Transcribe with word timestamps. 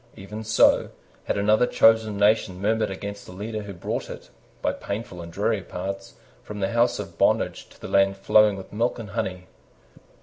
Even 0.15 0.43
so 0.43 0.89
had 1.25 1.37
another 1.37 1.67
chosen 1.67 2.17
nation 2.17 2.59
murmured 2.59 2.89
against 2.89 3.27
the 3.27 3.31
leader 3.31 3.61
who 3.61 3.73
brought 3.73 4.09
it, 4.09 4.31
by 4.59 4.73
painful 4.73 5.21
and 5.21 5.31
dreary 5.31 5.61
paths, 5.61 6.15
from 6.41 6.59
the 6.59 6.71
house 6.71 6.97
of 6.97 7.19
bondage 7.19 7.69
to 7.69 7.79
the 7.79 7.87
land 7.87 8.17
flowing 8.17 8.55
with 8.57 8.73
milk 8.73 8.97
and 8.97 9.11
honey. 9.11 9.45